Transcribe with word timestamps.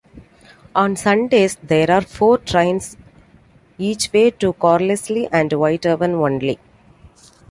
On 0.73 0.95
Sundays 0.95 1.59
there 1.61 1.91
are 1.91 2.01
four 2.01 2.39
trains 2.39 2.97
each 3.77 4.11
way 4.11 4.31
to 4.31 4.53
Carlisle 4.53 5.27
and 5.31 5.53
Whitehaven 5.53 6.15
only. 6.15 6.57